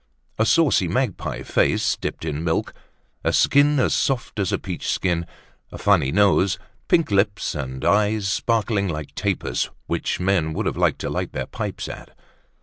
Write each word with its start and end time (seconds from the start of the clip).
A 0.39 0.47
saucy 0.47 0.87
magpie 0.87 1.43
face, 1.43 1.95
dipped 1.95 2.25
in 2.25 2.43
milk, 2.43 2.73
a 3.23 3.31
skin 3.31 3.79
as 3.79 3.93
soft 3.93 4.39
as 4.39 4.51
a 4.51 4.57
peach 4.57 4.89
skin, 4.89 5.27
a 5.71 5.77
funny 5.77 6.11
nose, 6.11 6.57
pink 6.87 7.11
lips 7.11 7.53
and 7.53 7.85
eyes 7.85 8.27
sparkling 8.27 8.87
like 8.87 9.13
tapers, 9.13 9.69
which 9.85 10.19
men 10.19 10.53
would 10.53 10.65
have 10.65 10.75
liked 10.75 11.01
to 11.01 11.09
light 11.11 11.33
their 11.33 11.45
pipes 11.45 11.87
at. 11.87 12.17